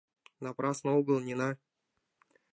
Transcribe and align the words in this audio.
Напрасно 0.45 0.89
огыл, 0.99 1.17
Нина. 1.27 1.49